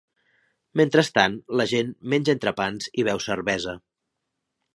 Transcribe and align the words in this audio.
Mentrestant, 0.79 1.35
la 1.61 1.67
gent 1.73 1.91
menja 2.15 2.35
entrepans 2.37 2.89
i 3.03 3.07
beu 3.11 3.23
cervesa. 3.27 3.77